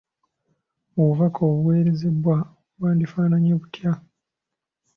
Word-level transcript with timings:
Obubaka 0.99 1.39
obuweerezebwa 1.49 2.35
bwandifaananye 2.77 3.51
butya? 3.59 3.91